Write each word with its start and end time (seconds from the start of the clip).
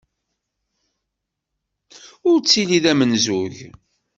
Ur 2.29 2.37
ttili 2.39 2.79
d 2.83 2.85
amenzug. 2.91 3.55